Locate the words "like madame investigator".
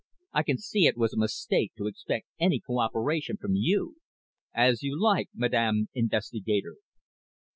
4.99-6.77